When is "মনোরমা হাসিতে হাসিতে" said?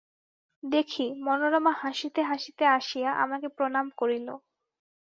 1.25-2.63